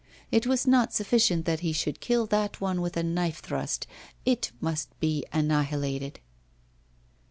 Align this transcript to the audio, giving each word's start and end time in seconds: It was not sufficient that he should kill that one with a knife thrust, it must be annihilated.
It 0.31 0.47
was 0.47 0.65
not 0.65 0.91
sufficient 0.91 1.45
that 1.45 1.59
he 1.59 1.71
should 1.71 1.99
kill 1.99 2.25
that 2.25 2.59
one 2.59 2.81
with 2.81 2.97
a 2.97 3.03
knife 3.03 3.37
thrust, 3.39 3.85
it 4.25 4.51
must 4.59 4.99
be 4.99 5.23
annihilated. 5.31 6.19